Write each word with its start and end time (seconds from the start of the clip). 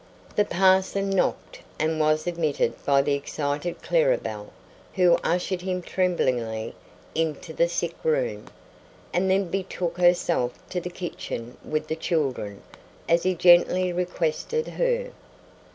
The 0.35 0.45
parson 0.45 1.11
knocked 1.11 1.59
and 1.77 1.99
was 1.99 2.25
admitted 2.25 2.73
by 2.83 3.03
the 3.03 3.13
excited 3.13 3.83
Clara 3.83 4.17
Belle, 4.17 4.51
who 4.95 5.15
ushered 5.23 5.61
him 5.61 5.83
tremblingly 5.83 6.73
into 7.13 7.53
the 7.53 7.67
sickroom, 7.67 8.47
and 9.13 9.29
then 9.29 9.51
betook 9.51 9.99
herself 9.99 10.57
to 10.71 10.81
the 10.81 10.89
kitchen 10.89 11.55
with 11.63 11.85
the 11.87 11.95
children, 11.95 12.63
as 13.07 13.21
he 13.21 13.35
gently 13.35 13.93
requested 13.93 14.69
her. 14.69 15.11